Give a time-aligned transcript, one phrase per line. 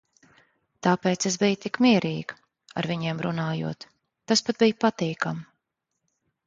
[0.87, 2.39] Tāpēc es biju tik mierīga,
[2.83, 3.89] ar viņiem runājot.
[4.33, 5.49] tas pat bija patīkami.